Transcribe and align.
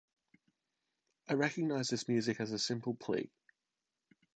I 1.29 1.35
recognized 1.35 1.91
this 1.91 2.07
music 2.07 2.39
as 2.39 2.51
a 2.51 2.57
simple 2.57 2.95
plea. 2.95 3.29